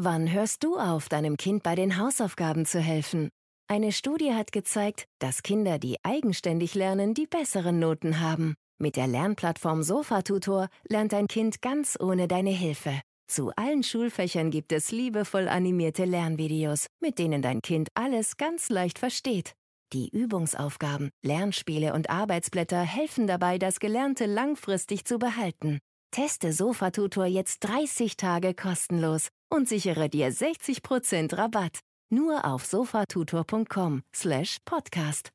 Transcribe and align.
Wann 0.00 0.30
hörst 0.32 0.62
du 0.62 0.78
auf, 0.78 1.08
deinem 1.08 1.36
Kind 1.36 1.64
bei 1.64 1.74
den 1.74 1.98
Hausaufgaben 1.98 2.66
zu 2.66 2.78
helfen? 2.78 3.30
Eine 3.66 3.90
Studie 3.90 4.32
hat 4.32 4.52
gezeigt, 4.52 5.06
dass 5.18 5.42
Kinder, 5.42 5.80
die 5.80 5.96
eigenständig 6.04 6.76
lernen, 6.76 7.14
die 7.14 7.26
besseren 7.26 7.80
Noten 7.80 8.20
haben. 8.20 8.54
Mit 8.80 8.94
der 8.94 9.08
Lernplattform 9.08 9.82
Sofa-Tutor 9.82 10.68
lernt 10.88 11.12
dein 11.12 11.26
Kind 11.26 11.62
ganz 11.62 11.98
ohne 11.98 12.28
deine 12.28 12.50
Hilfe. 12.50 13.00
Zu 13.26 13.50
allen 13.56 13.82
Schulfächern 13.82 14.52
gibt 14.52 14.70
es 14.70 14.92
liebevoll 14.92 15.48
animierte 15.48 16.04
Lernvideos, 16.04 16.86
mit 17.00 17.18
denen 17.18 17.42
dein 17.42 17.60
Kind 17.60 17.88
alles 17.94 18.36
ganz 18.36 18.68
leicht 18.68 19.00
versteht. 19.00 19.54
Die 19.92 20.10
Übungsaufgaben, 20.10 21.10
Lernspiele 21.24 21.92
und 21.92 22.08
Arbeitsblätter 22.08 22.82
helfen 22.82 23.26
dabei, 23.26 23.58
das 23.58 23.80
Gelernte 23.80 24.26
langfristig 24.26 25.06
zu 25.06 25.18
behalten. 25.18 25.80
Teste 26.12 26.52
Sofa-Tutor 26.52 27.26
jetzt 27.26 27.64
30 27.64 28.16
Tage 28.16 28.54
kostenlos 28.54 29.30
und 29.48 29.68
sichere 29.68 30.08
dir 30.08 30.32
60% 30.32 31.36
Rabatt. 31.36 31.80
Nur 32.10 32.44
auf 32.44 32.64
sofatutor.com 32.64 34.02
slash 34.12 34.58
podcast. 34.64 35.30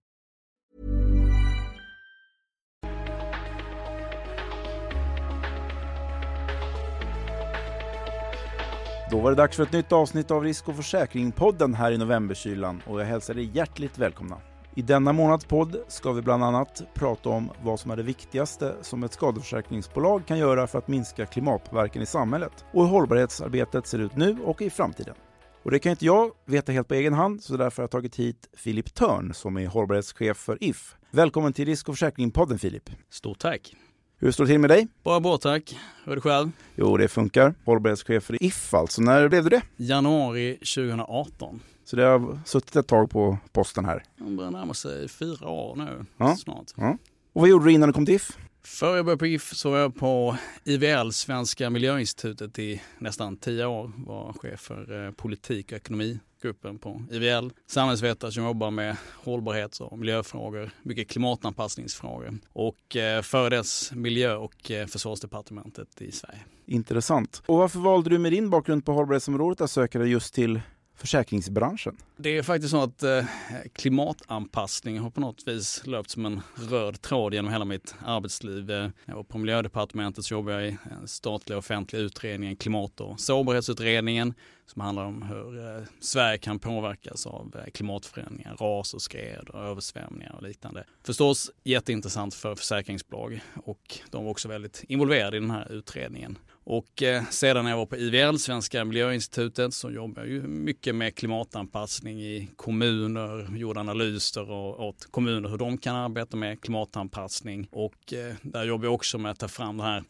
Då 9.13 9.19
var 9.19 9.29
det 9.29 9.37
dags 9.37 9.57
för 9.57 9.63
ett 9.63 9.71
nytt 9.71 9.91
avsnitt 9.91 10.31
av 10.31 10.43
Risk 10.43 10.69
och 10.69 10.75
försäkring-podden 10.75 11.73
här 11.73 11.91
i 11.91 11.97
novemberkylan 11.97 12.81
och 12.87 13.01
jag 13.01 13.05
hälsar 13.05 13.37
er 13.37 13.49
hjärtligt 13.53 13.97
välkomna. 13.97 14.41
I 14.75 14.81
denna 14.81 15.13
månads 15.13 15.45
podd 15.45 15.75
ska 15.87 16.11
vi 16.11 16.21
bland 16.21 16.43
annat 16.43 16.81
prata 16.93 17.29
om 17.29 17.51
vad 17.63 17.79
som 17.79 17.91
är 17.91 17.95
det 17.95 18.03
viktigaste 18.03 18.75
som 18.81 19.03
ett 19.03 19.13
skadeförsäkringsbolag 19.13 20.25
kan 20.25 20.37
göra 20.37 20.67
för 20.67 20.77
att 20.77 20.87
minska 20.87 21.25
klimatpåverkan 21.25 22.01
i 22.01 22.05
samhället 22.05 22.65
och 22.73 22.83
hur 22.83 22.89
hållbarhetsarbetet 22.89 23.87
ser 23.87 23.99
ut 23.99 24.15
nu 24.15 24.37
och 24.45 24.61
i 24.61 24.69
framtiden. 24.69 25.15
Och 25.63 25.71
det 25.71 25.79
kan 25.79 25.89
inte 25.89 26.05
jag 26.05 26.31
veta 26.45 26.71
helt 26.71 26.87
på 26.87 26.93
egen 26.93 27.13
hand, 27.13 27.43
så 27.43 27.57
därför 27.57 27.77
har 27.77 27.83
jag 27.83 27.91
tagit 27.91 28.15
hit 28.15 28.49
Filip 28.57 28.93
Törn 28.93 29.33
som 29.33 29.57
är 29.57 29.67
hållbarhetschef 29.67 30.37
för 30.37 30.63
If. 30.63 30.95
Välkommen 31.11 31.53
till 31.53 31.65
Risk 31.65 31.89
och 31.89 31.95
försäkring-podden 31.95 32.57
Filip. 32.57 32.89
Stort 33.09 33.39
tack. 33.39 33.75
Hur 34.19 34.31
står 34.31 34.43
det 34.43 34.49
till 34.49 34.59
med 34.59 34.69
dig? 34.69 34.87
Bara 35.03 35.19
bra 35.19 35.37
tack. 35.37 35.77
Hur 36.05 36.11
är 36.11 36.15
det 36.15 36.21
själv? 36.21 36.51
Jo, 36.75 36.97
det 36.97 37.07
funkar. 37.07 37.55
Hållbarhetschef 37.65 38.23
för 38.23 38.43
If 38.43 38.73
alltså. 38.73 39.01
När 39.01 39.29
blev 39.29 39.43
du 39.43 39.49
det? 39.49 39.61
Januari 39.77 40.53
2018. 40.53 41.59
Så 41.85 41.95
det 41.95 42.03
har 42.03 42.39
suttit 42.45 42.75
ett 42.75 42.87
tag 42.87 43.09
på 43.09 43.37
posten 43.51 43.85
här. 43.85 44.03
Det 44.17 44.23
börjar 44.31 44.51
närma 44.51 44.73
sig 44.73 45.07
fyra 45.09 45.47
år 45.49 45.75
nu 45.75 46.05
Ja. 46.17 46.35
snart. 46.35 46.71
Ja. 46.75 46.97
Och 47.33 47.41
vad 47.41 47.49
gjorde 47.49 47.65
du 47.65 47.71
innan 47.71 47.89
du 47.89 47.93
kom 47.93 48.05
till 48.05 48.15
If? 48.15 48.37
Före 48.65 48.95
jag 48.95 49.05
började 49.05 49.19
på 49.19 49.25
IF 49.27 49.53
så 49.53 49.71
var 49.71 49.77
jag 49.77 49.95
på 49.95 50.37
IVL, 50.63 51.11
Svenska 51.11 51.69
Miljöinstitutet, 51.69 52.59
i 52.59 52.81
nästan 52.99 53.37
tio 53.37 53.65
år. 53.65 53.91
Var 53.97 54.33
chef 54.33 54.59
för 54.59 55.05
eh, 55.05 55.11
politik 55.11 55.71
och 55.71 55.75
ekonomigruppen 55.77 56.79
på 56.79 57.01
IVL. 57.11 57.49
Samhällsvetare 57.67 58.31
som 58.31 58.43
jobbar 58.43 58.71
med 58.71 58.95
hållbarhets 59.23 59.81
och 59.81 59.99
miljöfrågor, 59.99 60.69
mycket 60.83 61.09
klimatanpassningsfrågor. 61.09 62.37
Och 62.53 62.95
eh, 62.95 63.21
före 63.21 63.49
dess 63.49 63.91
miljö 63.91 64.35
och 64.35 64.71
eh, 64.71 64.87
försvarsdepartementet 64.87 66.01
i 66.01 66.11
Sverige. 66.11 66.39
Intressant. 66.65 67.41
Och 67.45 67.57
varför 67.57 67.79
valde 67.79 68.09
du 68.09 68.17
med 68.19 68.31
din 68.31 68.49
bakgrund 68.49 68.85
på 68.85 68.91
hållbarhetsområdet 68.93 69.61
att 69.61 69.71
söka 69.71 69.99
dig 69.99 70.09
just 70.09 70.33
till 70.33 70.61
försäkringsbranschen? 70.95 71.97
Det 72.17 72.37
är 72.37 72.43
faktiskt 72.43 72.71
så 72.71 72.83
att 72.83 73.03
eh, 73.03 73.25
klimatanpassning 73.73 74.99
har 74.99 75.09
på 75.09 75.21
något 75.21 75.47
vis 75.47 75.81
löpt 75.85 76.09
som 76.09 76.25
en 76.25 76.41
röd 76.69 77.01
tråd 77.01 77.33
genom 77.33 77.51
hela 77.51 77.65
mitt 77.65 77.95
arbetsliv. 78.05 78.71
Eh, 78.71 78.89
och 79.13 79.27
på 79.27 79.37
miljödepartementet 79.37 80.25
så 80.25 80.33
jobbar 80.33 80.51
jag 80.51 80.67
i 80.67 80.69
eh, 80.69 81.05
statliga 81.05 81.57
offentliga 81.57 82.01
utredningen 82.01 82.55
klimat 82.55 83.01
och 83.01 83.19
sårbarhetsutredningen 83.19 84.33
som 84.65 84.81
handlar 84.81 85.05
om 85.05 85.21
hur 85.21 85.75
eh, 85.77 85.83
Sverige 85.99 86.37
kan 86.37 86.59
påverkas 86.59 87.25
av 87.25 87.55
eh, 87.55 87.71
klimatförändringar, 87.71 88.55
ras 88.55 88.93
och 88.93 89.01
skred 89.01 89.49
och 89.49 89.59
översvämningar 89.59 90.35
och 90.35 90.43
liknande. 90.43 90.83
Förstås 91.03 91.51
jätteintressant 91.63 92.33
för 92.33 92.55
försäkringsbolag 92.55 93.41
och 93.63 93.99
de 94.11 94.23
var 94.23 94.31
också 94.31 94.47
väldigt 94.47 94.83
involverade 94.87 95.37
i 95.37 95.39
den 95.39 95.51
här 95.51 95.71
utredningen. 95.71 96.37
Och 96.65 97.03
eh, 97.03 97.23
sedan 97.29 97.63
när 97.63 97.71
jag 97.71 97.77
var 97.77 97.85
på 97.85 97.97
IVL, 97.97 98.37
Svenska 98.37 98.85
Miljöinstitutet, 98.85 99.73
så 99.73 99.91
jobbade 99.91 100.27
jag 100.27 100.33
ju 100.33 100.41
mycket 100.47 100.95
med 100.95 101.15
klimatanpassning 101.15 102.21
i 102.21 102.49
kommuner, 102.55 103.57
gjorde 103.57 103.79
analyser 103.79 104.51
och, 104.51 104.87
åt 104.87 105.11
kommuner 105.11 105.49
hur 105.49 105.57
de 105.57 105.77
kan 105.77 105.95
arbeta 105.95 106.37
med 106.37 106.61
klimatanpassning. 106.61 107.67
Och 107.71 108.13
eh, 108.13 108.35
där 108.41 108.63
jobbar 108.63 108.85
jag 108.85 108.93
också 108.93 109.17
med 109.17 109.31
att 109.31 109.39
ta 109.39 109.47
fram 109.47 109.77
den 109.77 109.87
här 109.87 110.03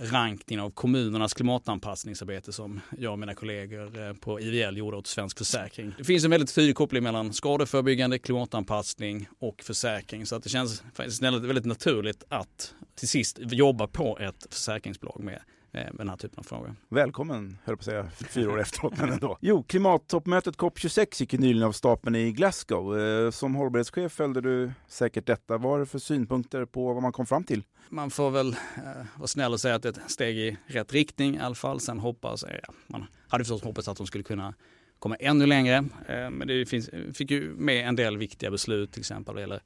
rankningen 0.00 0.64
av 0.64 0.70
kommunernas 0.70 1.34
klimatanpassningsarbete 1.34 2.52
som 2.52 2.80
jag 2.98 3.12
och 3.12 3.18
mina 3.18 3.34
kollegor 3.34 4.08
eh, 4.08 4.12
på 4.14 4.40
IVL 4.40 4.76
gjorde 4.76 4.96
åt 4.96 5.06
Svensk 5.06 5.38
Försäkring. 5.38 5.94
Det 5.98 6.04
finns 6.04 6.24
en 6.24 6.30
väldigt 6.30 6.54
tydlig 6.54 6.76
koppling 6.76 7.02
mellan 7.02 7.32
skadeförebyggande, 7.32 8.18
klimatanpassning 8.18 9.28
och 9.38 9.62
försäkring 9.62 10.26
så 10.26 10.36
att 10.36 10.42
det 10.42 10.48
känns 10.48 10.82
faktiskt 10.94 11.22
väldigt 11.22 11.64
naturligt 11.64 12.24
att 12.28 12.74
till 12.94 13.08
sist 13.08 13.38
jobba 13.40 13.86
på 13.86 14.18
ett 14.18 14.46
försäkringsbolag 14.50 15.20
med 15.20 15.40
med 15.72 15.92
den 15.94 16.08
här 16.08 16.16
typen 16.16 16.38
av 16.38 16.42
frågor. 16.42 16.74
Välkommen, 16.88 17.58
höll 17.64 17.76
på 17.76 17.80
att 17.80 17.84
säga, 17.84 18.10
fyra 18.28 18.52
år 18.52 18.60
efteråt, 18.60 18.92
men 18.98 19.12
ändå. 19.12 19.38
Jo, 19.40 19.62
klimattoppmötet 19.62 20.56
COP26 20.56 21.20
gick 21.20 21.32
ju 21.32 21.38
nyligen 21.38 21.62
av 21.68 21.72
stapeln 21.72 22.16
i 22.16 22.32
Glasgow. 22.32 22.98
Eh, 23.00 23.30
Som 23.30 23.54
hållbarhetschef 23.54 24.12
följde 24.12 24.40
du 24.40 24.72
säkert 24.88 25.26
detta. 25.26 25.58
Vad 25.58 25.72
har 25.72 25.78
du 25.78 25.86
för 25.86 25.98
synpunkter 25.98 26.64
på 26.64 26.92
vad 26.92 27.02
man 27.02 27.12
kom 27.12 27.26
fram 27.26 27.44
till? 27.44 27.62
Man 27.88 28.10
får 28.10 28.30
väl 28.30 28.48
eh, 28.48 28.82
vara 29.16 29.26
snäll 29.26 29.52
och 29.52 29.60
säga 29.60 29.74
att 29.74 29.82
det 29.82 29.88
är 29.96 30.02
ett 30.02 30.10
steg 30.10 30.38
i 30.38 30.56
rätt 30.66 30.92
riktning 30.92 31.36
i 31.36 31.40
alla 31.40 31.54
fall. 31.54 31.80
Sen 31.80 31.98
hoppas 31.98 32.44
ja, 32.62 32.72
man 32.86 33.04
hade 33.28 33.44
förstås 33.44 33.62
hoppats 33.62 33.88
att 33.88 33.96
de 33.96 34.06
skulle 34.06 34.24
kunna 34.24 34.54
komma 34.98 35.16
ännu 35.16 35.46
längre. 35.46 35.76
Eh, 36.08 36.30
men 36.30 36.48
det 36.48 36.66
finns, 36.66 36.90
fick 37.14 37.30
ju 37.30 37.54
med 37.54 37.88
en 37.88 37.96
del 37.96 38.16
viktiga 38.16 38.50
beslut, 38.50 38.92
till 38.92 39.00
exempel 39.00 39.34
vad 39.34 39.42
gäller 39.42 39.60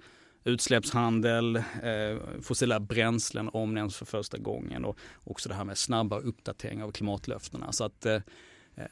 utsläppshandel, 0.45 1.57
eh, 1.57 1.63
fossila 2.43 2.81
bränslen 2.81 3.49
omnämns 3.53 3.97
för 3.97 4.07
första 4.07 4.39
gången 4.39 4.85
och 4.85 4.99
också 5.25 5.49
det 5.49 5.55
här 5.55 5.65
med 5.65 5.79
snabba 5.79 6.19
uppdateringar 6.19 6.85
av 6.85 6.91
klimatlöftena. 6.91 7.73
Så 7.73 7.85
att 7.85 8.07
eh, 8.07 8.19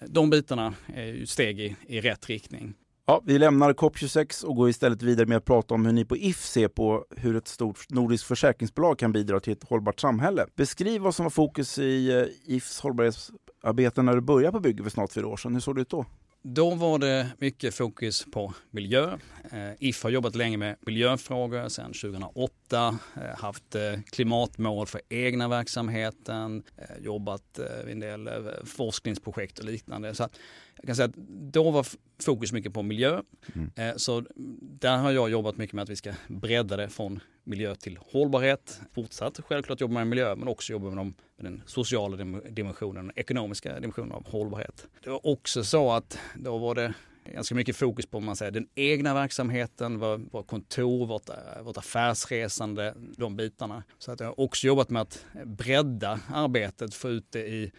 de 0.06 0.30
bitarna 0.30 0.74
är 0.94 1.04
ju 1.04 1.26
steg 1.26 1.60
i, 1.60 1.76
i 1.86 2.00
rätt 2.00 2.28
riktning. 2.28 2.74
Ja, 3.06 3.22
vi 3.24 3.38
lämnar 3.38 3.72
COP26 3.72 4.44
och 4.44 4.56
går 4.56 4.68
istället 4.68 5.02
vidare 5.02 5.26
med 5.26 5.36
att 5.36 5.44
prata 5.44 5.74
om 5.74 5.86
hur 5.86 5.92
ni 5.92 6.04
på 6.04 6.16
If 6.16 6.44
ser 6.44 6.68
på 6.68 7.04
hur 7.16 7.36
ett 7.36 7.48
stort 7.48 7.90
nordiskt 7.90 8.26
försäkringsbolag 8.26 8.98
kan 8.98 9.12
bidra 9.12 9.40
till 9.40 9.52
ett 9.52 9.64
hållbart 9.64 10.00
samhälle. 10.00 10.46
Beskriv 10.56 11.00
vad 11.00 11.14
som 11.14 11.24
var 11.24 11.30
fokus 11.30 11.78
i 11.78 12.18
eh, 12.18 12.54
Ifs 12.54 12.80
hållbarhetsarbete 12.80 14.02
när 14.02 14.14
du 14.14 14.20
började 14.20 14.52
på 14.52 14.60
bygget 14.60 14.84
för 14.84 14.90
snart 14.90 15.12
fyra 15.12 15.26
år 15.26 15.36
sedan. 15.36 15.54
Hur 15.54 15.60
såg 15.60 15.74
det 15.76 15.80
ut 15.80 15.90
då? 15.90 16.06
Då 16.42 16.74
var 16.74 16.98
det 16.98 17.30
mycket 17.38 17.74
fokus 17.74 18.26
på 18.32 18.54
miljö. 18.70 19.18
Eh, 19.52 19.72
If 19.78 20.02
har 20.02 20.10
jobbat 20.10 20.34
länge 20.34 20.56
med 20.56 20.76
miljöfrågor 20.80 21.68
sedan 21.68 21.92
2008, 21.92 22.54
eh, 22.72 22.94
haft 23.36 23.74
eh, 23.74 24.00
klimatmål 24.10 24.86
för 24.86 25.00
egna 25.08 25.48
verksamheten, 25.48 26.62
eh, 26.76 27.04
jobbat 27.04 27.60
vid 27.84 27.92
en 27.92 28.00
del 28.00 28.30
forskningsprojekt 28.64 29.58
och 29.58 29.64
liknande. 29.64 30.14
Så 30.14 30.28
jag 30.76 30.86
kan 30.86 30.96
säga 30.96 31.08
att 31.08 31.16
då 31.52 31.70
var 31.70 31.86
fokus 32.22 32.52
mycket 32.52 32.74
på 32.74 32.82
miljö. 32.82 33.22
Mm. 33.54 33.98
Så 33.98 34.24
där 34.60 34.96
har 34.96 35.10
jag 35.10 35.30
jobbat 35.30 35.56
mycket 35.56 35.74
med 35.74 35.82
att 35.82 35.88
vi 35.88 35.96
ska 35.96 36.12
bredda 36.28 36.76
det 36.76 36.88
från 36.88 37.20
miljö 37.44 37.74
till 37.74 37.98
hållbarhet. 38.12 38.80
Fortsatt 38.92 39.40
självklart 39.48 39.80
jobba 39.80 39.94
med 39.94 40.06
miljö 40.06 40.36
men 40.36 40.48
också 40.48 40.72
jobba 40.72 40.88
med, 40.88 40.96
dem, 40.96 41.14
med 41.36 41.52
den 41.52 41.62
sociala 41.66 42.16
dim- 42.16 42.54
dimensionen, 42.54 43.06
den 43.06 43.18
ekonomiska 43.18 43.80
dimensionen 43.80 44.12
av 44.12 44.30
hållbarhet. 44.30 44.86
Det 45.04 45.10
var 45.10 45.26
också 45.26 45.64
så 45.64 45.92
att 45.92 46.18
då 46.34 46.58
var 46.58 46.74
det 46.74 46.94
ganska 47.24 47.54
mycket 47.54 47.76
fokus 47.76 48.06
på 48.06 48.20
man 48.20 48.36
säger, 48.36 48.52
den 48.52 48.68
egna 48.74 49.14
verksamheten, 49.14 49.98
vår, 49.98 50.20
vår 50.32 50.42
kontor, 50.42 51.06
vårt, 51.06 51.28
eh, 51.28 51.62
vårt 51.62 51.76
affärsresande, 51.76 52.94
de 53.16 53.36
bitarna. 53.36 53.82
Så 53.98 54.12
att 54.12 54.20
jag 54.20 54.26
har 54.26 54.40
också 54.40 54.66
jobbat 54.66 54.90
med 54.90 55.02
att 55.02 55.26
bredda 55.44 56.20
arbetet, 56.34 56.94
få 56.94 57.08
ut 57.08 57.26
det 57.32 57.46
i 57.48 57.72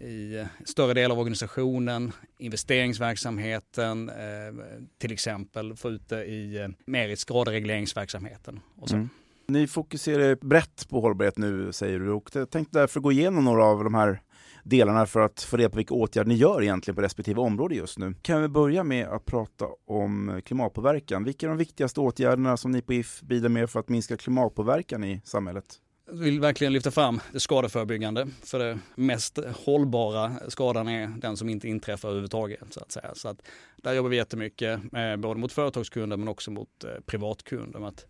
i 0.00 0.44
större 0.64 0.94
delar 0.94 1.14
av 1.14 1.20
organisationen, 1.20 2.12
investeringsverksamheten, 2.38 4.08
eh, 4.08 4.14
till 4.98 5.12
exempel 5.12 5.76
få 5.76 5.90
ut 5.90 6.08
det 6.08 6.24
i, 6.24 6.56
eh, 6.56 6.68
mer 6.86 7.08
i 7.08 7.16
skaderegleringsverksamheten. 7.16 8.60
Och 8.76 8.88
så. 8.88 8.96
Mm. 8.96 9.08
Ni 9.48 9.66
fokuserar 9.66 10.34
brett 10.34 10.88
på 10.88 11.00
hållbarhet 11.00 11.38
nu 11.38 11.72
säger 11.72 11.98
du 11.98 12.10
och 12.10 12.30
jag 12.32 12.50
tänkte 12.50 12.78
därför 12.78 13.00
gå 13.00 13.12
igenom 13.12 13.44
några 13.44 13.64
av 13.64 13.84
de 13.84 13.94
här 13.94 14.20
delarna 14.68 15.06
för 15.06 15.20
att 15.20 15.42
få 15.42 15.56
reda 15.56 15.70
på 15.70 15.76
vilka 15.76 15.94
åtgärder 15.94 16.28
ni 16.28 16.34
gör 16.34 16.62
egentligen 16.62 16.96
på 16.96 17.02
respektive 17.02 17.40
område 17.40 17.74
just 17.74 17.98
nu. 17.98 18.14
Kan 18.22 18.42
vi 18.42 18.48
börja 18.48 18.84
med 18.84 19.08
att 19.08 19.24
prata 19.24 19.66
om 19.86 20.40
klimatpåverkan. 20.44 21.24
Vilka 21.24 21.46
är 21.46 21.48
de 21.48 21.58
viktigaste 21.58 22.00
åtgärderna 22.00 22.56
som 22.56 22.70
ni 22.70 22.82
på 22.82 22.92
If 22.92 23.20
bidrar 23.20 23.48
med 23.48 23.70
för 23.70 23.80
att 23.80 23.88
minska 23.88 24.16
klimatpåverkan 24.16 25.04
i 25.04 25.20
samhället? 25.24 25.64
Jag 26.06 26.16
vill 26.16 26.40
verkligen 26.40 26.72
lyfta 26.72 26.90
fram 26.90 27.20
det 27.32 27.40
skadeförebyggande. 27.40 28.28
För 28.42 28.58
det 28.58 28.78
mest 28.94 29.38
hållbara 29.64 30.32
skadan 30.48 30.88
är 30.88 31.06
den 31.06 31.36
som 31.36 31.48
inte 31.48 31.68
inträffar 31.68 32.08
överhuvudtaget. 32.08 32.60
Så 32.70 32.80
att 32.80 32.92
säga. 32.92 33.14
Så 33.14 33.28
att 33.28 33.42
där 33.76 33.94
jobbar 33.94 34.10
vi 34.10 34.16
jättemycket, 34.16 34.80
eh, 34.92 35.16
både 35.16 35.40
mot 35.40 35.52
företagskunder 35.52 36.16
men 36.16 36.28
också 36.28 36.50
mot 36.50 36.84
eh, 36.84 36.90
privatkunder. 37.06 37.78
Med 37.78 37.88
att 37.88 38.06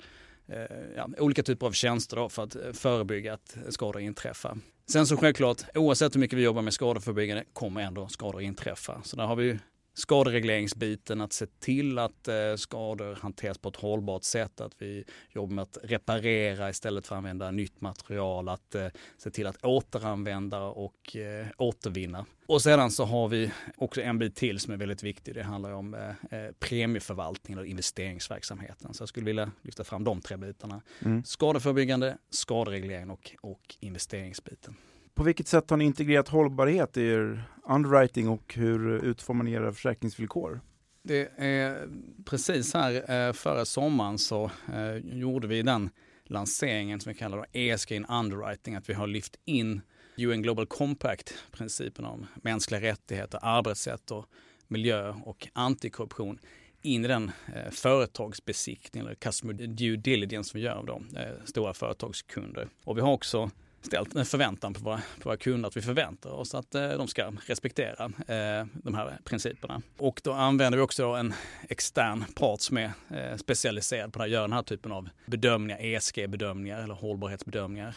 Eh, 0.49 0.77
ja, 0.97 1.09
olika 1.19 1.43
typer 1.43 1.67
av 1.67 1.73
tjänster 1.73 2.17
då 2.17 2.29
för 2.29 2.43
att 2.43 2.57
eh, 2.57 2.73
förebygga 2.73 3.35
att 3.35 3.57
skador 3.69 4.03
inträffar. 4.03 4.59
Sen 4.89 5.07
så 5.07 5.17
självklart, 5.17 5.63
oavsett 5.75 6.15
hur 6.15 6.21
mycket 6.21 6.39
vi 6.39 6.43
jobbar 6.43 6.63
med 6.63 6.75
skadeförebyggande 6.75 7.45
kommer 7.53 7.81
ändå 7.81 8.09
skador 8.09 8.43
inträffa. 8.43 9.03
Så 9.05 9.17
där 9.17 9.25
har 9.27 9.37
vi 9.37 9.59
skaderegleringsbiten, 9.97 11.21
att 11.21 11.33
se 11.33 11.47
till 11.47 11.99
att 11.99 12.29
eh, 12.29 12.55
skador 12.57 13.19
hanteras 13.21 13.59
på 13.59 13.69
ett 13.69 13.77
hållbart 13.77 14.25
sätt, 14.25 14.61
att 14.61 14.73
vi 14.79 15.05
jobbar 15.31 15.55
med 15.55 15.63
att 15.63 15.79
reparera 15.83 16.71
istället 16.71 17.07
för 17.07 17.15
att 17.15 17.19
använda 17.19 17.51
nytt 17.51 17.81
material, 17.81 18.49
att 18.49 18.75
eh, 18.75 18.87
se 19.19 19.31
till 19.31 19.47
att 19.47 19.65
återanvända 19.65 20.61
och 20.61 21.17
eh, 21.17 21.47
återvinna. 21.59 22.27
Och 22.47 22.63
sedan 22.63 22.91
så 22.91 23.05
har 23.05 23.29
vi 23.29 23.53
också 23.77 24.01
en 24.03 24.19
bit 24.19 24.37
till 24.37 24.61
som 24.61 24.73
är 24.73 24.77
väldigt 24.77 25.03
viktig. 25.03 25.35
Det 25.35 25.43
handlar 25.43 25.73
om 25.73 25.95
eh, 25.95 26.41
premieförvaltningen 26.59 27.59
och 27.59 27.67
investeringsverksamheten. 27.67 28.95
Så 28.95 29.03
jag 29.03 29.09
skulle 29.09 29.27
vilja 29.27 29.51
lyfta 29.63 29.85
fram 29.85 30.05
de 30.05 30.21
tre 30.21 30.37
bitarna. 30.37 30.83
Mm. 31.05 31.25
Skadeförebyggande, 31.25 32.19
skadereglering 32.31 33.11
och, 33.11 33.37
och 33.41 33.77
investeringsbiten. 33.81 34.77
På 35.17 35.23
vilket 35.23 35.49
sätt 35.49 35.71
har 35.71 35.77
ni 35.77 35.85
integrerat 35.85 36.29
hållbarhet 36.29 36.97
i 36.97 37.03
er 37.03 37.45
underwriting 37.69 38.29
och 38.29 38.55
hur 38.55 39.05
utformar 39.05 39.45
ni 39.45 39.53
era 39.53 39.73
försäkringsvillkor? 39.73 40.61
Det 41.03 41.29
är 41.37 41.89
precis 42.25 42.75
här 42.75 43.11
eh, 43.11 43.33
förra 43.33 43.65
sommaren 43.65 44.19
så 44.19 44.51
eh, 44.73 44.97
gjorde 44.97 45.47
vi 45.47 45.63
den 45.63 45.91
lanseringen 46.25 47.01
som 47.01 47.13
vi 47.13 47.19
kallar 47.19 47.47
ESG 47.53 47.93
in 47.93 48.05
underwriting, 48.05 48.75
att 48.75 48.89
vi 48.89 48.95
har 48.95 49.07
lyft 49.07 49.37
in 49.45 49.81
UN 50.17 50.43
Global 50.43 50.67
Compact-principen 50.67 52.05
om 52.05 52.27
mänskliga 52.43 52.81
rättigheter, 52.81 53.39
arbetssätt 53.43 54.11
och 54.11 54.27
miljö 54.69 55.15
och 55.25 55.49
antikorruption 55.53 56.39
in 56.83 57.05
i 57.05 57.09
den 57.09 57.31
eh, 57.55 57.71
företagsbesiktning 57.71 59.03
eller 59.03 59.15
customer 59.15 59.55
due 59.55 59.97
diligence 59.97 60.51
vi 60.55 60.65
gör 60.65 60.75
av 60.75 60.87
de 60.87 61.09
eh, 61.17 61.45
stora 61.45 61.75
företagskunder. 61.75 62.69
Och 62.85 62.97
vi 62.97 63.01
har 63.01 63.13
också 63.13 63.51
ställt 63.87 64.17
en 64.17 64.27
förväntan 64.27 64.75
på 64.75 64.81
våra, 64.81 64.97
på 64.97 65.29
våra 65.29 65.37
kunder 65.37 65.69
att 65.69 65.77
vi 65.77 65.83
förväntar 65.83 66.31
oss 66.31 66.55
att 66.55 66.75
eh, 66.75 66.89
de 66.89 67.09
ska 67.09 67.33
respektera 67.47 68.05
eh, 68.05 68.67
de 68.73 68.95
här 68.95 69.19
principerna. 69.25 69.83
Och 69.97 70.21
då 70.25 70.33
använder 70.33 70.79
vi 70.79 70.85
också 70.85 71.05
en 71.05 71.35
extern 71.69 72.25
part 72.35 72.61
som 72.61 72.77
är 72.77 72.91
eh, 73.11 73.37
specialiserad 73.37 74.13
på 74.13 74.23
att 74.23 74.31
göra 74.31 74.43
den 74.43 74.53
här 74.53 74.63
typen 74.63 74.93
av 74.93 75.09
bedömningar, 75.27 75.79
ESG-bedömningar 75.81 76.83
eller 76.83 76.95
hållbarhetsbedömningar 76.95 77.95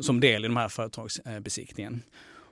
som 0.00 0.20
del 0.20 0.44
i 0.44 0.48
de 0.48 0.56
här 0.56 0.68
företagsbesiktningen. 0.68 2.02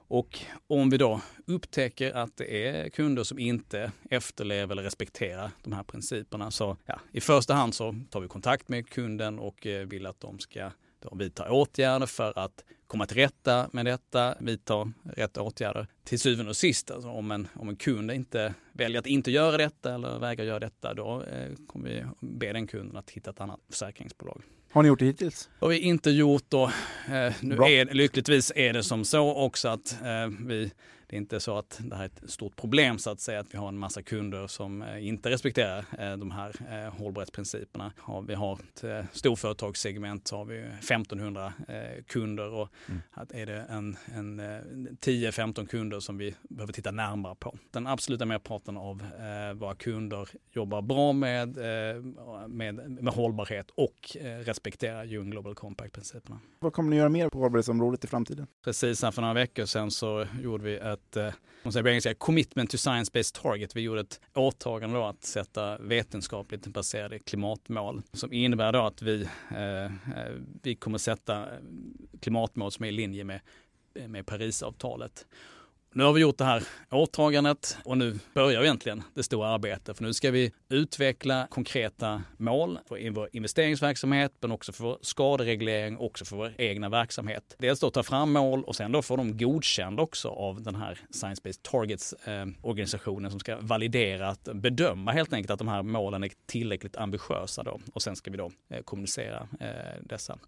Och 0.09 0.39
om 0.67 0.91
vi 0.91 0.97
då 0.97 1.21
upptäcker 1.47 2.13
att 2.13 2.37
det 2.37 2.67
är 2.67 2.89
kunder 2.89 3.25
som 3.25 3.39
inte 3.39 3.93
efterlever 4.11 4.73
eller 4.73 4.83
respekterar 4.83 5.51
de 5.63 5.73
här 5.73 5.83
principerna 5.83 6.51
så 6.51 6.77
ja, 6.87 7.01
i 7.13 7.21
första 7.21 7.55
hand 7.55 7.75
så 7.75 7.95
tar 8.11 8.21
vi 8.21 8.29
kontakt 8.29 8.69
med 8.69 8.89
kunden 8.89 9.39
och 9.39 9.67
vill 9.87 10.07
att 10.07 10.21
de 10.21 10.39
ska 10.39 10.71
de 11.05 11.19
vidtar 11.19 11.51
åtgärder 11.51 12.07
för 12.07 12.39
att 12.39 12.65
komma 12.87 13.07
till 13.07 13.17
rätta 13.17 13.69
med 13.73 13.87
detta, 13.87 14.35
vidta 14.41 14.93
rätt 15.17 15.37
åtgärder. 15.39 15.87
Till 16.05 16.21
syvende 16.21 16.51
och 16.51 16.57
sist, 16.57 16.91
alltså 16.91 17.09
om, 17.09 17.31
en, 17.31 17.49
om 17.55 17.69
en 17.69 17.77
kund 17.77 18.11
inte 18.11 18.55
väljer 18.73 18.99
att 18.99 19.07
inte 19.07 19.31
göra 19.31 19.57
detta 19.57 19.95
eller 19.95 20.19
vägrar 20.19 20.45
göra 20.45 20.61
detta, 20.61 20.95
då 20.95 21.23
eh, 21.23 21.53
kommer 21.67 21.89
vi 21.89 22.05
be 22.21 22.53
den 22.53 22.67
kunden 22.67 22.97
att 22.97 23.11
hitta 23.11 23.31
ett 23.31 23.41
annat 23.41 23.61
försäkringsbolag. 23.71 24.43
Har 24.73 24.83
ni 24.83 24.89
gjort 24.89 24.99
det 24.99 25.05
hittills? 25.05 25.51
Det 25.59 25.67
har 25.67 25.71
vi 25.71 25.79
inte 25.79 26.11
gjort 26.11 26.45
då. 26.49 26.65
Eh, 27.09 27.33
nu 27.41 27.55
är, 27.55 27.95
lyckligtvis 27.95 28.53
är 28.57 28.73
det 28.73 28.83
som 28.83 29.05
så 29.05 29.35
också 29.35 29.69
att 29.69 29.93
eh, 30.03 30.47
vi 30.47 30.73
det 31.07 31.17
är 31.17 31.19
inte 31.19 31.41
så 31.41 31.59
att 31.59 31.81
det 31.85 31.97
här 31.97 32.03
är 32.03 32.07
ett 32.07 32.31
stort 32.31 32.57
problem 32.57 32.99
så 32.99 33.11
att 33.11 33.21
säga 33.21 33.41
att 33.41 33.55
vi 33.55 33.59
har 33.59 33.69
en 33.69 33.79
massa 33.79 34.03
kunder 34.03 34.47
som 34.47 34.83
eh, 34.83 35.09
inte 35.09 35.31
respekterar 35.31 35.85
eh, 35.99 36.17
de 36.17 36.31
här 36.31 36.53
eh, 36.71 36.95
hållbarhetsprinciperna. 36.95 37.93
Vi 38.29 38.35
har 38.35 38.53
ett 38.55 39.09
storföretagssegment 39.13 40.29
så 40.29 40.37
har 40.37 40.45
vi 40.45 40.59
1500 40.61 41.53
kunder 42.07 42.53
och 42.53 42.69
mm. 42.89 43.01
är 43.31 43.47
det 43.47 43.61
en, 43.61 43.97
en 44.15 44.41
10-15 44.41 45.67
kunder 45.67 46.01
som 46.01 46.19
vi 46.19 46.35
behöver 46.43 46.73
titta 46.73 46.91
närmare 46.91 47.35
på. 47.35 47.59
Den 47.71 47.87
absoluta 47.87 48.27
merparten 48.27 48.77
av 48.77 49.03
våra 49.55 49.75
kunder 49.75 50.29
jobbar 50.53 50.83
bra 50.83 51.13
med, 51.13 51.57
med, 52.49 52.75
med 53.03 53.15
hållbarhet 53.15 53.71
och 53.71 54.17
respekterar 54.21 55.15
UN 55.15 55.31
Global 55.31 55.55
Compact-principerna. 55.55 56.41
Vad 56.59 56.73
kommer 56.73 56.91
ni 56.91 56.97
göra 56.97 57.09
mer 57.09 57.29
på 57.29 57.39
hållbarhetsområdet 57.39 58.05
i 58.05 58.07
framtiden? 58.07 58.47
Precis, 58.65 59.01
för 59.01 59.21
några 59.21 59.35
veckor 59.35 59.65
sedan 59.65 59.91
så 59.91 60.27
gjorde 60.43 60.65
vi 60.65 60.79
ett 60.95 61.17
eh, 61.17 61.33
man 61.65 61.73
säger 61.73 61.85
på 61.85 61.89
engelska, 61.89 62.15
commitment 62.15 62.71
to 62.71 62.77
science-based 62.77 63.43
target. 63.43 63.77
Vi 63.77 63.81
gjorde 63.81 64.01
ett 64.01 64.21
åtagande 64.35 64.97
då 64.97 65.05
att 65.05 65.25
sätta 65.25 65.79
vetenskapligt 65.79 66.67
baserade 66.67 67.19
klimatmål 67.19 68.03
som 68.13 68.33
innebär 68.33 68.73
då 68.73 68.87
att 68.87 69.03
vi, 69.03 69.29
eh, 69.51 69.85
eh 69.85 69.91
vi 70.63 70.75
kommer 70.75 70.99
sätta 70.99 71.47
klimatmål 72.21 72.73
som 72.73 72.85
är 72.85 72.89
i 72.89 72.93
linje 72.93 73.25
med, 73.25 73.41
med 74.07 74.27
Parisavtalet. 74.27 75.27
Nu 75.97 76.05
har 76.05 76.13
vi 76.13 76.21
gjort 76.21 76.39
det 76.39 76.45
här 76.45 76.63
åtagandet 76.91 77.79
och 77.85 77.99
nu 77.99 78.19
börjar 78.35 78.63
egentligen 78.63 79.03
det 79.15 79.23
stora 79.23 79.49
arbetet. 79.49 79.97
För 79.97 80.05
nu 80.05 80.15
ska 80.15 80.31
vi 80.31 80.53
utveckla 80.69 81.47
konkreta 81.51 82.23
mål 82.37 82.79
för 82.89 83.11
vår 83.11 83.29
investeringsverksamhet 83.33 84.33
men 84.41 84.53
också 84.53 84.73
för 84.73 84.85
vår 84.85 84.99
skadereglering 85.01 85.97
och 85.97 86.07
också 86.07 86.25
för 86.25 86.37
vår 86.37 86.55
egna 86.59 86.89
verksamhet. 86.89 87.57
Dels 87.59 87.81
då 87.81 87.91
ta 87.91 88.03
fram 88.03 88.33
mål 88.33 88.65
och 88.65 88.77
sen 88.77 88.93
då 88.93 89.03
få 89.03 89.17
dem 89.17 89.37
godkända 89.37 90.03
också 90.03 90.29
av 90.29 90.63
den 90.63 90.75
här 90.75 90.99
Science 91.11 91.43
Based 91.45 91.63
Targets 91.63 92.13
eh, 92.13 92.47
organisationen 92.63 93.31
som 93.31 93.41
ska 93.41 93.57
validera 93.61 94.29
att 94.29 94.45
bedöma 94.45 95.13
helt 95.13 95.33
enkelt 95.33 95.51
att 95.51 95.59
de 95.59 95.69
här 95.69 95.83
målen 95.83 96.25
är 96.25 96.31
tillräckligt 96.47 96.97
ambitiösa 96.97 97.63
då 97.63 97.81
och 97.93 98.03
sen 98.03 98.17
ska 98.17 98.31
vi 98.31 98.37
då 98.37 98.51
eh, 98.71 98.83
kommunicera 98.83 99.49
eh, 99.61 100.03
dessa. 100.03 100.39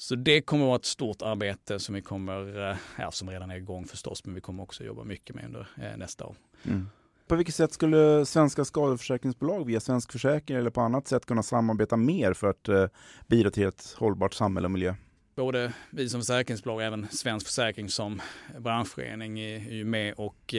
Så 0.00 0.14
det 0.14 0.40
kommer 0.40 0.64
att 0.64 0.68
vara 0.68 0.76
ett 0.76 0.84
stort 0.84 1.22
arbete 1.22 1.78
som 1.78 1.94
vi 1.94 2.02
kommer, 2.02 2.70
eh, 2.70 2.76
ja, 2.98 3.10
som 3.10 3.30
redan 3.30 3.50
är 3.50 3.56
igång 3.56 3.86
förstås, 3.86 4.24
men 4.24 4.34
vi 4.34 4.40
kommer 4.40 4.62
också 4.62 4.84
jobba 4.84 5.04
mycket 5.04 5.36
med 5.36 5.44
under 5.44 5.68
eh, 5.82 5.96
nästa 5.96 6.26
år. 6.26 6.36
Mm. 6.64 6.88
På 7.26 7.36
vilket 7.36 7.54
sätt 7.54 7.72
skulle 7.72 8.26
svenska 8.26 8.64
skadeförsäkringsbolag 8.64 9.66
via 9.66 9.80
Svensk 9.80 10.12
Försäkring 10.12 10.58
eller 10.58 10.70
på 10.70 10.80
annat 10.80 11.08
sätt 11.08 11.26
kunna 11.26 11.42
samarbeta 11.42 11.96
mer 11.96 12.32
för 12.32 12.46
att 12.46 12.68
eh, 12.68 12.86
bidra 13.26 13.50
till 13.50 13.66
ett 13.66 13.94
hållbart 13.98 14.34
samhälle 14.34 14.66
och 14.66 14.70
miljö? 14.70 14.94
Både 15.36 15.72
vi 15.90 16.08
som 16.08 16.20
försäkringsbolag 16.20 16.76
och 16.76 16.82
även 16.82 17.08
Svensk 17.10 17.46
Försäkring 17.46 17.88
som 17.88 18.22
branschförening 18.58 19.40
är, 19.40 19.58
ju 19.58 19.84
med 19.84 20.14
och 20.14 20.54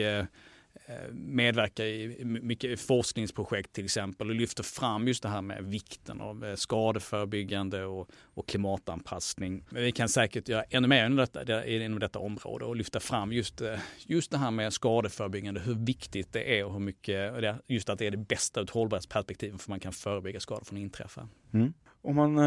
Eh, 0.92 1.14
medverkar 1.14 1.84
i 1.84 2.24
mycket 2.24 2.80
forskningsprojekt 2.80 3.72
till 3.72 3.84
exempel 3.84 4.30
och 4.30 4.34
lyfter 4.34 4.62
fram 4.62 5.08
just 5.08 5.22
det 5.22 5.28
här 5.28 5.42
med 5.42 5.64
vikten 5.64 6.20
av 6.20 6.44
eh, 6.44 6.54
skadeförebyggande 6.54 7.84
och, 7.84 8.10
och 8.34 8.48
klimatanpassning. 8.48 9.64
Men 9.70 9.82
vi 9.82 9.92
kan 9.92 10.08
säkert 10.08 10.48
göra 10.48 10.62
ännu 10.62 10.88
mer 10.88 11.06
inom 11.06 11.16
detta, 11.16 11.66
inom 11.66 11.98
detta 11.98 12.18
område 12.18 12.64
och 12.64 12.76
lyfta 12.76 13.00
fram 13.00 13.32
just, 13.32 13.60
eh, 13.60 13.78
just 14.06 14.30
det 14.30 14.38
här 14.38 14.50
med 14.50 14.72
skadeförebyggande, 14.72 15.60
hur 15.60 15.74
viktigt 15.74 16.32
det 16.32 16.58
är 16.58 16.64
och 16.64 16.72
hur 16.72 16.80
mycket, 16.80 17.34
just 17.66 17.88
att 17.88 17.98
det 17.98 18.06
är 18.06 18.10
det 18.10 18.16
bästa 18.16 18.60
ur 18.60 18.64
ett 18.64 18.70
hållbarhetsperspektiv 18.70 19.58
för 19.58 19.70
man 19.70 19.80
kan 19.80 19.92
förebygga 19.92 20.40
skador 20.40 20.64
från 20.64 20.78
att 20.78 20.82
inträffa. 20.82 21.28
Mm. 21.54 21.72
Om 22.04 22.16
man 22.16 22.38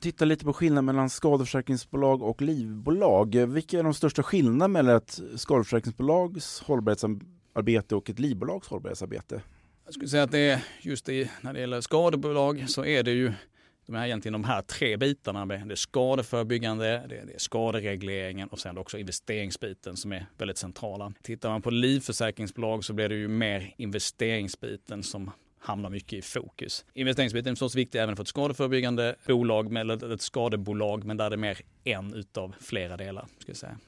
tittar 0.00 0.26
lite 0.26 0.44
på 0.44 0.52
skillnaden 0.52 0.84
mellan 0.84 1.10
skadeförsäkringsbolag 1.10 2.22
och 2.22 2.42
livbolag, 2.42 3.34
vilka 3.34 3.78
är 3.78 3.82
de 3.82 3.94
största 3.94 4.22
skillnaderna 4.22 4.68
mellan 4.68 4.96
ett 4.96 5.20
skadeförsäkringsbolags 5.36 6.60
hållbarhetsarbete 6.60 7.37
hållbarhetsarbete 7.58 7.94
och 7.96 8.10
ett 8.10 8.18
livbolags 8.18 8.68
hållbarhetsarbete? 8.68 9.42
Jag 9.84 9.94
skulle 9.94 10.08
säga 10.08 10.22
att 10.22 10.30
det 10.30 10.38
är 10.38 10.64
just 10.80 11.08
i, 11.08 11.30
när 11.40 11.52
det 11.52 11.60
gäller 11.60 11.80
skadebolag 11.80 12.64
så 12.68 12.84
är 12.84 13.02
det 13.02 13.10
ju 13.10 13.32
de 13.86 13.94
här, 13.94 14.06
egentligen 14.06 14.32
de 14.32 14.44
här 14.44 14.62
tre 14.62 14.96
bitarna. 14.96 15.46
Det 15.46 15.54
är 15.54 15.74
skadeförebyggande, 15.74 16.84
det 17.08 17.16
är, 17.18 17.26
det 17.26 17.34
är 17.34 17.38
skaderegleringen 17.38 18.48
och 18.48 18.58
sen 18.58 18.78
också 18.78 18.98
investeringsbiten 18.98 19.96
som 19.96 20.12
är 20.12 20.26
väldigt 20.38 20.58
centrala. 20.58 21.12
Tittar 21.22 21.50
man 21.50 21.62
på 21.62 21.70
livförsäkringsbolag 21.70 22.84
så 22.84 22.92
blir 22.92 23.08
det 23.08 23.14
ju 23.14 23.28
mer 23.28 23.74
investeringsbiten 23.78 25.02
som 25.02 25.30
hamnar 25.60 25.90
mycket 25.90 26.12
i 26.12 26.22
fokus. 26.22 26.84
Investeringsbiten 26.94 27.50
är 27.50 27.54
förstås 27.54 27.74
viktig 27.74 27.98
även 27.98 28.16
för 28.16 28.22
ett 28.22 28.28
skadeförebyggande 28.28 29.16
bolag 29.26 29.76
eller 29.76 30.14
ett 30.14 30.22
skadebolag 30.22 31.04
men 31.04 31.16
där 31.16 31.30
det 31.30 31.34
är 31.34 31.38
mer 31.38 31.60
en 31.84 32.14
utav 32.14 32.54
flera 32.60 32.96
delar. 32.96 33.26
Ska 33.38 33.50
jag 33.50 33.56
säga. 33.56 33.78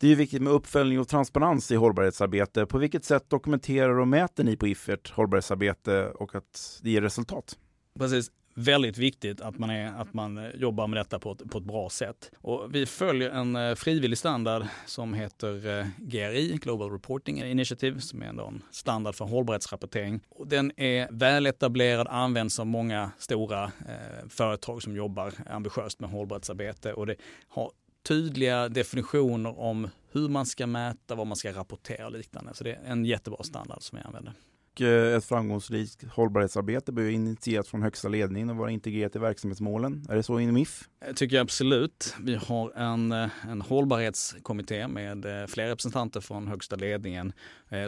Det 0.00 0.08
är 0.08 0.16
viktigt 0.16 0.42
med 0.42 0.52
uppföljning 0.52 1.00
och 1.00 1.08
transparens 1.08 1.70
i 1.70 1.76
hållbarhetsarbete. 1.76 2.66
På 2.66 2.78
vilket 2.78 3.04
sätt 3.04 3.30
dokumenterar 3.30 3.98
och 3.98 4.08
mäter 4.08 4.44
ni 4.44 4.56
på 4.56 4.66
IF 4.66 4.88
ert 4.88 5.10
hållbarhetsarbete 5.10 6.08
och 6.08 6.34
att 6.34 6.80
det 6.82 6.90
ger 6.90 7.00
resultat? 7.02 7.58
Precis 7.98 8.30
väldigt 8.54 8.98
viktigt 8.98 9.40
att 9.40 9.58
man, 9.58 9.70
är, 9.70 10.00
att 10.00 10.14
man 10.14 10.50
jobbar 10.54 10.86
med 10.86 10.96
detta 10.96 11.18
på 11.18 11.32
ett, 11.32 11.50
på 11.50 11.58
ett 11.58 11.64
bra 11.64 11.90
sätt. 11.90 12.30
Och 12.38 12.74
vi 12.74 12.86
följer 12.86 13.30
en 13.30 13.56
eh, 13.56 13.74
frivillig 13.74 14.18
standard 14.18 14.66
som 14.86 15.14
heter 15.14 15.78
eh, 15.78 15.86
GRI, 15.98 16.58
Global 16.62 16.90
Reporting 16.90 17.42
Initiative, 17.42 18.00
som 18.00 18.22
är 18.22 18.26
en 18.26 18.62
standard 18.70 19.14
för 19.14 19.24
hållbarhetsrapportering. 19.24 20.20
Och 20.30 20.46
den 20.46 20.72
är 20.76 21.08
väletablerad, 21.10 22.06
används 22.10 22.58
av 22.58 22.66
många 22.66 23.10
stora 23.18 23.64
eh, 23.64 24.28
företag 24.28 24.82
som 24.82 24.96
jobbar 24.96 25.32
ambitiöst 25.50 26.00
med 26.00 26.10
hållbarhetsarbete 26.10 26.92
och 26.92 27.06
det 27.06 27.16
har 27.48 27.70
tydliga 28.08 28.68
definitioner 28.68 29.58
om 29.58 29.88
hur 30.12 30.28
man 30.28 30.46
ska 30.46 30.66
mäta, 30.66 31.14
vad 31.14 31.26
man 31.26 31.36
ska 31.36 31.52
rapportera 31.52 32.06
och 32.06 32.12
liknande. 32.12 32.54
Så 32.54 32.64
det 32.64 32.72
är 32.72 32.80
en 32.84 33.04
jättebra 33.04 33.42
standard 33.42 33.82
som 33.82 33.98
vi 33.98 34.04
använder. 34.04 34.32
Eh, 34.80 35.16
ett 35.16 35.24
framgångsrikt 35.24 36.04
hållbarhetsarbete 36.12 36.92
bör 36.92 37.08
initieras 37.10 37.68
från 37.68 37.82
högsta 37.82 38.08
ledningen 38.08 38.50
och 38.50 38.56
vara 38.56 38.70
integrerat 38.70 39.16
i 39.16 39.18
verksamhetsmålen. 39.18 40.06
Är 40.08 40.16
det 40.16 40.22
så 40.22 40.40
inom 40.40 40.56
If? 40.56 40.88
Jag 41.06 41.16
tycker 41.16 41.40
absolut. 41.40 42.14
Vi 42.20 42.34
har 42.34 42.72
en, 42.72 43.12
eh, 43.12 43.28
en 43.48 43.60
hållbarhetskommitté 43.60 44.88
med 44.88 45.24
eh, 45.24 45.46
flera 45.46 45.68
representanter 45.68 46.20
från 46.20 46.48
högsta 46.48 46.76
ledningen 46.76 47.32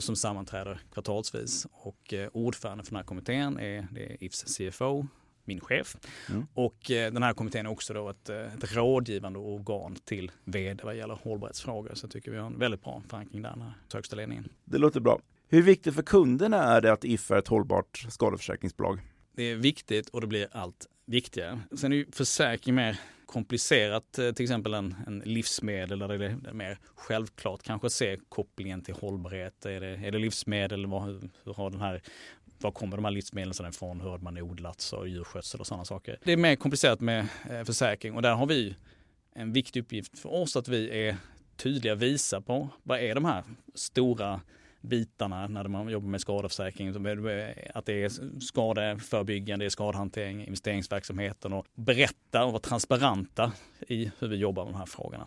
som 0.00 0.16
sammanträder 0.16 0.80
kvartalsvis. 0.92 1.66
Och 1.72 2.14
ordförande 2.32 2.84
för 2.84 2.90
den 2.90 2.96
här 2.96 3.04
kommittén 3.04 3.58
är, 3.58 3.88
det 3.90 4.12
är 4.12 4.24
Ifs 4.24 4.44
CFO 4.56 5.06
min 5.46 5.60
chef. 5.60 5.96
Mm. 6.28 6.46
Och 6.54 6.90
eh, 6.90 7.12
den 7.12 7.22
här 7.22 7.32
kommittén 7.32 7.66
är 7.66 7.70
också 7.70 7.94
då 7.94 8.08
ett, 8.08 8.28
eh, 8.28 8.36
ett 8.36 8.74
rådgivande 8.74 9.38
organ 9.38 9.96
till 10.04 10.30
vd 10.44 10.84
vad 10.84 10.96
gäller 10.96 11.18
hållbarhetsfrågor. 11.22 11.94
Så 11.94 12.04
jag 12.04 12.10
tycker 12.10 12.30
vi 12.30 12.38
har 12.38 12.46
en 12.46 12.58
väldigt 12.58 12.82
bra 12.82 13.02
förankring 13.08 13.42
där, 13.42 13.50
den 13.50 13.62
här 13.62 13.72
högsta 13.92 14.16
ledningen. 14.16 14.48
Det 14.64 14.78
låter 14.78 15.00
bra. 15.00 15.20
Hur 15.48 15.62
viktigt 15.62 15.94
för 15.94 16.02
kunderna 16.02 16.62
är 16.62 16.80
det 16.80 16.92
att 16.92 17.04
If 17.04 17.30
är 17.30 17.36
ett 17.36 17.48
hållbart 17.48 18.06
skadeförsäkringsbolag? 18.08 19.00
Det 19.32 19.42
är 19.42 19.56
viktigt 19.56 20.08
och 20.08 20.20
det 20.20 20.26
blir 20.26 20.48
allt 20.52 20.86
viktigare. 21.06 21.60
Sen 21.76 21.92
är 21.92 21.96
ju 21.96 22.06
försäkring 22.12 22.74
mer 22.74 23.00
komplicerat, 23.26 24.18
eh, 24.18 24.32
till 24.32 24.44
exempel 24.44 24.74
en, 24.74 24.94
en 25.06 25.18
livsmedel 25.18 25.98
där 25.98 26.08
det 26.08 26.26
är 26.26 26.52
mer 26.52 26.78
självklart 26.94 27.62
kanske 27.62 27.90
se 27.90 28.18
kopplingen 28.28 28.82
till 28.82 28.94
hållbarhet. 28.94 29.66
Är 29.66 29.80
det, 29.80 29.88
är 29.88 30.12
det 30.12 30.18
livsmedel? 30.18 30.86
Vad, 30.86 31.30
hur 31.44 31.54
har 31.54 31.70
den 31.70 31.80
här 31.80 32.02
var 32.60 32.70
kommer 32.70 32.96
de 32.96 33.04
här 33.04 33.12
livsmedlen 33.12 33.70
ifrån? 33.70 34.00
Hur 34.00 34.10
har 34.10 34.18
man 34.18 34.38
odlats 34.38 34.92
och 34.92 35.08
djurskötsel 35.08 35.60
och 35.60 35.66
sådana 35.66 35.84
saker. 35.84 36.18
Det 36.24 36.32
är 36.32 36.36
mer 36.36 36.56
komplicerat 36.56 37.00
med 37.00 37.26
eh, 37.50 37.64
försäkring 37.64 38.14
och 38.14 38.22
där 38.22 38.34
har 38.34 38.46
vi 38.46 38.76
en 39.34 39.52
viktig 39.52 39.80
uppgift 39.80 40.18
för 40.18 40.34
oss 40.34 40.56
att 40.56 40.68
vi 40.68 41.08
är 41.08 41.16
tydliga, 41.56 41.94
visa 41.94 42.40
på 42.40 42.68
vad 42.82 42.98
är 42.98 43.14
de 43.14 43.24
här 43.24 43.44
stora 43.74 44.40
bitarna 44.80 45.48
när 45.48 45.68
man 45.68 45.88
jobbar 45.88 46.08
med 46.08 46.20
skadeförsäkring. 46.20 46.88
Att 47.74 47.86
det 47.86 48.04
är 48.04 48.40
skadeförebyggande, 48.40 49.64
det 49.64 49.66
är 49.68 49.70
skadehantering, 49.70 50.46
investeringsverksamheten 50.46 51.52
och 51.52 51.66
berätta 51.74 52.44
och 52.44 52.52
vara 52.52 52.60
transparenta 52.60 53.52
i 53.88 54.10
hur 54.18 54.28
vi 54.28 54.36
jobbar 54.36 54.64
med 54.64 54.74
de 54.74 54.78
här 54.78 54.86
frågorna. 54.86 55.26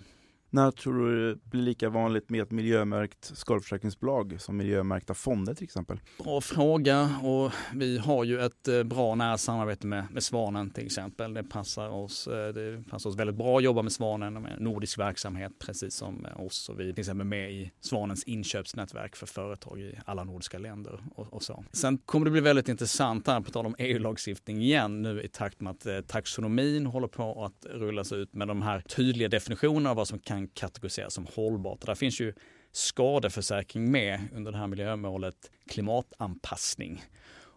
När 0.52 0.72
tror 0.72 1.08
du 1.08 1.30
det 1.30 1.44
blir 1.44 1.62
lika 1.62 1.90
vanligt 1.90 2.30
med 2.30 2.42
ett 2.42 2.52
miljömärkt 2.52 3.32
skadeförsäkringsbolag 3.38 4.42
som 4.42 4.58
miljömärkta 4.58 5.14
fonder 5.14 5.54
till 5.54 5.64
exempel? 5.64 6.00
Bra 6.24 6.42
fråga 6.42 7.16
och 7.24 7.52
vi 7.74 7.98
har 7.98 8.24
ju 8.24 8.42
ett 8.42 8.68
eh, 8.68 8.84
bra 8.84 9.16
nära 9.16 9.38
samarbete 9.38 9.88
med, 9.88 10.06
med 10.12 10.24
Svanen 10.24 10.70
till 10.70 10.86
exempel. 10.86 11.34
Det 11.34 11.44
passar, 11.44 11.90
oss, 11.90 12.28
eh, 12.28 12.54
det 12.54 12.84
passar 12.90 13.10
oss 13.10 13.16
väldigt 13.16 13.36
bra 13.36 13.58
att 13.58 13.64
jobba 13.64 13.82
med 13.82 13.92
Svanen, 13.92 14.34
med 14.34 14.62
nordisk 14.62 15.00
verksamhet 15.00 15.52
precis 15.60 15.94
som 15.94 16.28
oss 16.36 16.70
och 16.70 16.80
vi 16.80 16.90
är 16.90 16.94
till 16.94 17.02
exempel 17.02 17.28
med 17.28 17.52
i 17.52 17.72
Svanens 17.82 18.24
inköpsnätverk 18.24 19.16
för 19.16 19.26
företag 19.28 19.80
i 19.80 19.96
alla 20.06 20.24
nordiska 20.24 20.58
länder 20.58 21.04
och, 21.16 21.34
och 21.34 21.44
så. 21.44 21.64
Sen 21.72 21.98
kommer 21.98 22.26
det 22.26 22.32
bli 22.32 22.42
väldigt 22.42 22.70
intressant 22.70 23.28
här 23.28 23.42
på 23.42 23.52
tal 23.52 23.66
om 23.66 23.76
EU-lagstiftning 23.78 24.62
igen 24.62 25.02
nu 25.02 25.22
i 25.22 25.28
takt 25.28 25.62
med 25.62 25.72
att 25.72 25.86
eh, 25.86 26.02
taxonomin 26.02 26.86
håller 26.86 27.08
på 27.08 27.46
att 27.46 27.66
rullas 27.70 28.12
ut 28.12 28.34
med 28.34 28.48
de 28.48 28.62
här 28.62 28.82
tydliga 28.82 29.30
definitionerna 29.30 29.90
av 29.90 29.96
vad 29.96 30.08
som 30.08 30.20
kan 30.20 30.39
kan 30.40 30.48
kategoriseras 30.48 31.14
som 31.14 31.28
hållbart. 31.36 31.86
Där 31.86 31.96
finns 31.96 32.22
ju 32.22 32.34
skadeförsäkring 32.72 33.92
med 33.92 34.20
under 34.34 34.52
det 34.52 34.58
här 34.58 34.68
miljömålet 34.68 35.52
klimatanpassning. 35.70 37.04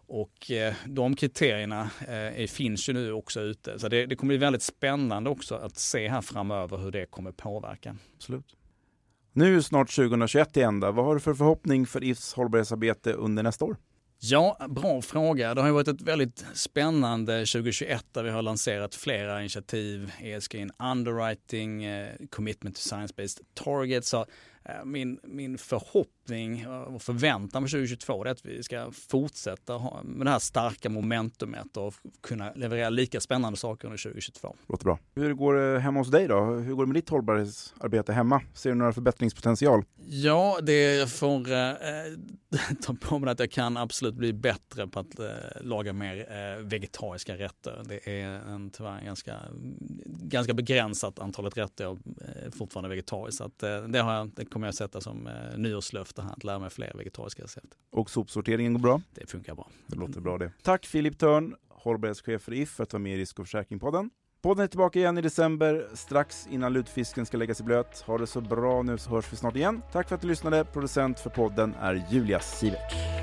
Och 0.07 0.51
eh, 0.51 0.73
de 0.85 1.15
kriterierna 1.15 1.89
eh, 2.07 2.47
finns 2.47 2.89
ju 2.89 2.93
nu 2.93 3.11
också 3.11 3.41
ute. 3.41 3.79
Så 3.79 3.87
det, 3.87 4.05
det 4.05 4.15
kommer 4.15 4.31
bli 4.31 4.37
väldigt 4.37 4.61
spännande 4.61 5.29
också 5.29 5.55
att 5.55 5.77
se 5.77 6.09
här 6.09 6.21
framöver 6.21 6.77
hur 6.77 6.91
det 6.91 7.05
kommer 7.05 7.31
påverka. 7.31 7.95
Absolut. 8.15 8.55
Nu 9.33 9.57
är 9.57 9.61
snart 9.61 9.95
2021 9.95 10.53
till 10.53 10.63
ända. 10.63 10.91
Vad 10.91 11.05
har 11.05 11.13
du 11.13 11.19
för 11.19 11.33
förhoppning 11.33 11.85
för 11.85 12.03
IFs 12.03 12.33
hållbarhetsarbete 12.33 13.13
under 13.13 13.43
nästa 13.43 13.65
år? 13.65 13.77
Ja, 14.25 14.57
bra 14.69 15.01
fråga. 15.01 15.53
Det 15.53 15.61
har 15.61 15.71
varit 15.71 15.87
ett 15.87 16.01
väldigt 16.01 16.45
spännande 16.53 17.33
2021 17.33 18.05
där 18.11 18.23
vi 18.23 18.29
har 18.29 18.41
lanserat 18.41 18.95
flera 18.95 19.39
initiativ. 19.39 20.11
ESG 20.21 20.55
in 20.55 20.71
underwriting, 20.91 21.83
eh, 21.83 22.09
commitment 22.29 22.75
to 22.75 22.79
science-based 22.79 23.39
targets 23.53 24.13
min, 24.85 25.19
min 25.23 25.57
förhoppning 25.57 26.67
och 26.67 27.01
förväntan 27.01 27.63
på 27.63 27.69
2022 27.69 28.25
är 28.25 28.29
att 28.29 28.45
vi 28.45 28.63
ska 28.63 28.91
fortsätta 28.91 30.03
med 30.03 30.27
det 30.27 30.31
här 30.31 30.39
starka 30.39 30.89
momentumet 30.89 31.77
och 31.77 31.93
kunna 32.21 32.53
leverera 32.53 32.89
lika 32.89 33.19
spännande 33.19 33.59
saker 33.59 33.87
under 33.87 34.03
2022. 34.03 34.55
Låter 34.67 34.83
bra. 34.83 34.99
Hur 35.15 35.33
går 35.33 35.53
det 35.53 35.79
hemma 35.79 35.99
hos 35.99 36.11
dig 36.11 36.27
då? 36.27 36.45
Hur 36.45 36.73
går 36.73 36.85
det 36.85 36.87
med 36.87 36.95
ditt 36.95 37.09
hållbarhetsarbete 37.09 38.13
hemma? 38.13 38.41
Ser 38.53 38.69
du 38.69 38.75
några 38.75 38.93
förbättringspotential? 38.93 39.83
Ja, 40.05 40.59
det 40.61 41.11
får 41.11 41.51
eh, 41.51 41.73
ta 42.81 42.93
på 42.93 43.19
mig 43.19 43.31
att 43.31 43.39
jag 43.39 43.51
kan 43.51 43.77
absolut 43.77 44.15
bli 44.15 44.33
bättre 44.33 44.87
på 44.87 44.99
att 44.99 45.19
eh, 45.19 45.27
laga 45.61 45.93
mer 45.93 46.17
eh, 46.17 46.63
vegetariska 46.63 47.37
rätter. 47.37 47.83
Det 47.85 48.21
är 48.21 48.27
en 48.27 48.69
tyvärr 48.69 49.01
ganska, 49.05 49.39
ganska 50.05 50.53
begränsat 50.53 51.19
antalet 51.19 51.57
rätter 51.57 51.83
jag 51.83 51.99
eh, 52.21 52.32
fortfarande 52.51 52.89
vegetarisk. 52.89 53.37
Så 53.37 53.43
att, 53.43 53.63
eh, 53.63 53.83
det, 53.83 53.99
har 53.99 54.13
jag, 54.13 54.29
det 54.35 54.45
kommer 54.45 54.67
jag 54.67 54.75
sätta 54.75 55.01
som 55.01 55.27
eh, 55.27 55.57
nyårslöfte 55.57 56.21
här, 56.21 56.31
att 56.31 56.43
lära 56.43 56.59
mig 56.59 56.69
fler 56.69 56.93
vegetariska 56.97 57.43
recept. 57.43 57.77
Och 57.91 58.09
sopsorteringen 58.09 58.73
går 58.73 58.79
bra? 58.79 59.01
Det 59.13 59.29
funkar 59.29 59.55
bra. 59.55 59.69
Det 59.87 59.95
låter 59.95 60.21
bra 60.21 60.37
det. 60.37 60.51
Tack 60.61 60.85
Filip 60.85 61.19
Törn, 61.19 61.55
hållbarhetschef 61.69 62.41
för 62.41 62.53
If, 62.53 62.69
för 62.69 62.83
att 62.83 62.93
vara 62.93 63.03
med 63.03 63.13
i 63.13 63.17
Risk 63.17 63.39
och 63.39 63.45
försäkringspodden. 63.45 64.09
Podden 64.41 64.63
är 64.63 64.67
tillbaka 64.67 64.99
igen 64.99 65.17
i 65.17 65.21
december, 65.21 65.87
strax 65.93 66.47
innan 66.51 66.73
lutfisken 66.73 67.25
ska 67.25 67.37
läggas 67.37 67.59
i 67.59 67.63
blöt. 67.63 68.03
Ha 68.07 68.17
det 68.17 68.27
så 68.27 68.41
bra 68.41 68.81
nu 68.81 68.97
så 68.97 69.09
hörs 69.09 69.33
vi 69.33 69.37
snart 69.37 69.55
igen. 69.55 69.81
Tack 69.91 70.07
för 70.07 70.15
att 70.15 70.21
du 70.21 70.27
lyssnade. 70.27 70.65
Producent 70.65 71.19
för 71.19 71.29
podden 71.29 71.75
är 71.79 72.05
Julia 72.11 72.39
Sivert. 72.39 73.22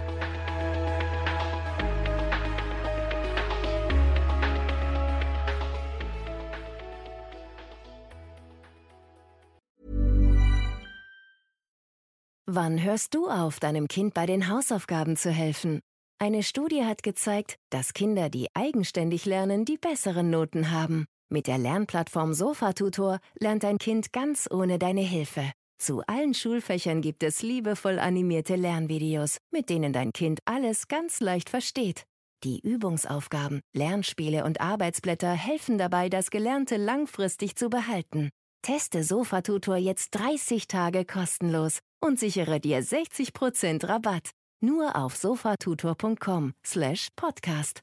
Wann 12.52 12.82
hörst 12.82 13.14
du 13.14 13.28
auf, 13.28 13.60
deinem 13.60 13.86
Kind 13.86 14.12
bei 14.12 14.26
den 14.26 14.48
Hausaufgaben 14.48 15.16
zu 15.16 15.30
helfen? 15.30 15.78
Eine 16.18 16.42
Studie 16.42 16.84
hat 16.84 17.04
gezeigt, 17.04 17.54
dass 17.70 17.94
Kinder, 17.94 18.28
die 18.28 18.48
eigenständig 18.54 19.24
lernen, 19.24 19.64
die 19.64 19.78
besseren 19.78 20.30
Noten 20.30 20.72
haben. 20.72 21.06
Mit 21.28 21.46
der 21.46 21.58
Lernplattform 21.58 22.34
Sofatutor 22.34 23.20
lernt 23.38 23.62
dein 23.62 23.78
Kind 23.78 24.12
ganz 24.12 24.48
ohne 24.50 24.80
deine 24.80 25.02
Hilfe. 25.02 25.52
Zu 25.78 26.02
allen 26.08 26.34
Schulfächern 26.34 27.02
gibt 27.02 27.22
es 27.22 27.42
liebevoll 27.42 28.00
animierte 28.00 28.56
Lernvideos, 28.56 29.38
mit 29.52 29.70
denen 29.70 29.92
dein 29.92 30.12
Kind 30.12 30.40
alles 30.44 30.88
ganz 30.88 31.20
leicht 31.20 31.50
versteht. 31.50 32.02
Die 32.42 32.58
Übungsaufgaben, 32.58 33.60
Lernspiele 33.76 34.42
und 34.44 34.60
Arbeitsblätter 34.60 35.30
helfen 35.30 35.78
dabei, 35.78 36.08
das 36.08 36.30
Gelernte 36.32 36.78
langfristig 36.78 37.54
zu 37.54 37.70
behalten. 37.70 38.30
Teste 38.62 39.04
Sofatutor 39.04 39.76
jetzt 39.76 40.16
30 40.16 40.66
Tage 40.66 41.04
kostenlos 41.04 41.78
und 42.00 42.18
sichere 42.18 42.60
dir 42.60 42.82
60% 42.82 43.88
Rabatt 43.88 44.30
nur 44.62 44.96
auf 44.96 45.16
sofatutor.com 45.16 46.52
slash 46.64 47.08
podcast. 47.16 47.80